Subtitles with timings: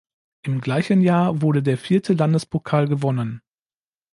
[0.41, 3.43] Im gleichen Jahr wurde der vierte Landespokal gewonnen.